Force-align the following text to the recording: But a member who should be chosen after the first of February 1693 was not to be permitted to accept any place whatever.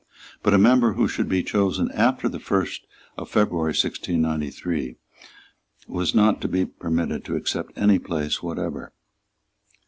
But 0.41 0.55
a 0.55 0.57
member 0.57 0.93
who 0.93 1.07
should 1.07 1.29
be 1.29 1.43
chosen 1.43 1.91
after 1.91 2.27
the 2.27 2.39
first 2.39 2.87
of 3.19 3.29
February 3.29 3.73
1693 3.75 4.95
was 5.87 6.15
not 6.15 6.41
to 6.41 6.47
be 6.47 6.65
permitted 6.65 7.23
to 7.25 7.35
accept 7.35 7.77
any 7.77 7.99
place 7.99 8.41
whatever. 8.41 8.93